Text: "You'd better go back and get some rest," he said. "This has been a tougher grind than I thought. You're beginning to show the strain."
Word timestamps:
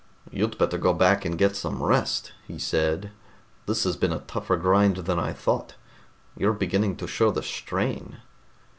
"You'd 0.31 0.57
better 0.57 0.79
go 0.79 0.93
back 0.93 1.25
and 1.25 1.37
get 1.37 1.55
some 1.55 1.83
rest," 1.83 2.31
he 2.47 2.57
said. 2.57 3.11
"This 3.67 3.83
has 3.83 3.95
been 3.95 4.11
a 4.11 4.21
tougher 4.21 4.57
grind 4.57 4.95
than 5.05 5.19
I 5.19 5.31
thought. 5.31 5.75
You're 6.35 6.53
beginning 6.53 6.95
to 6.95 7.07
show 7.07 7.29
the 7.29 7.43
strain." 7.43 8.17